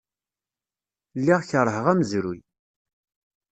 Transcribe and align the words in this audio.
Lliɣ 1.19 1.41
keṛheɣ 1.49 1.85
amezruy. 1.91 2.39